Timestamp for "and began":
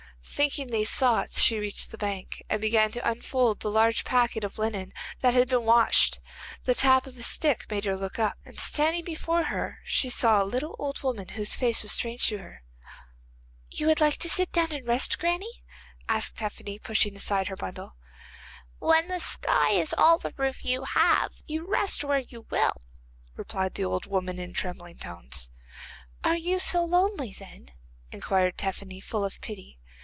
2.49-2.91